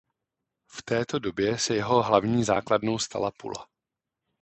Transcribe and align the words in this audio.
V 0.71 0.81
této 0.83 1.19
době 1.19 1.57
se 1.57 1.75
jeho 1.75 2.03
hlavní 2.03 2.43
základnou 2.43 2.99
stala 2.99 3.31
Pula. 3.31 3.67